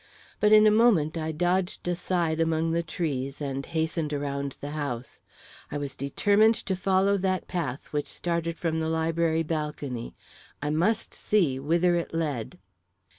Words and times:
But 0.39 0.51
in 0.51 0.65
a 0.65 0.71
moment, 0.71 1.15
I 1.15 1.31
dodged 1.31 1.87
aside 1.87 2.39
among 2.39 2.71
the 2.71 2.81
trees 2.81 3.39
and 3.39 3.63
hastened 3.63 4.11
around 4.13 4.57
the 4.59 4.71
house. 4.71 5.21
I 5.71 5.77
was 5.77 5.93
determined 5.95 6.55
to 6.55 6.75
follow 6.75 7.17
that 7.17 7.47
path 7.47 7.93
which 7.93 8.07
started 8.07 8.57
from 8.57 8.79
the 8.79 8.89
library 8.89 9.43
balcony 9.43 10.15
I 10.59 10.71
must 10.71 11.13
see 11.13 11.59
whither 11.59 11.93
it 11.97 12.15
led. 12.15 12.57